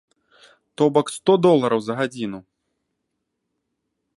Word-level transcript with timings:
То 0.81 0.87
бок 0.95 1.07
сто 1.17 1.31
долараў 1.47 1.79
за 1.89 1.93
гадзіну! 1.99 2.39